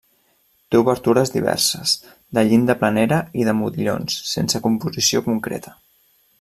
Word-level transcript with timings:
Té 0.75 0.79
obertures 0.83 1.31
diverses, 1.35 1.93
de 2.39 2.45
llinda 2.49 2.77
planera 2.81 3.21
i 3.43 3.47
de 3.51 3.55
modillons, 3.61 4.19
sense 4.33 4.63
composició 4.67 5.27
concreta. 5.31 5.79